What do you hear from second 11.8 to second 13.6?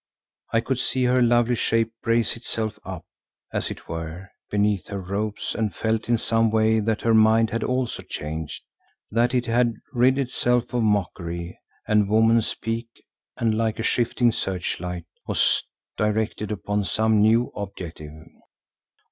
and woman's pique and